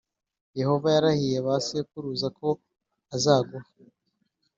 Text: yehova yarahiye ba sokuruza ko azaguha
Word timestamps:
yehova 0.59 0.87
yarahiye 0.95 1.37
ba 1.45 1.55
sokuruza 1.67 2.27
ko 2.37 2.47
azaguha 3.15 3.67